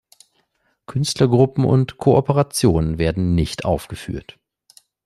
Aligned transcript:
Künstlergruppen 0.87 1.63
und 1.63 1.97
-kooperationen 1.99 2.97
werden 2.97 3.35
nicht 3.35 3.65
aufgeführt. 3.65 4.39